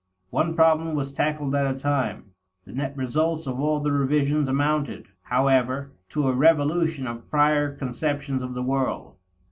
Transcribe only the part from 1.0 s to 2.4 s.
tackled at a time.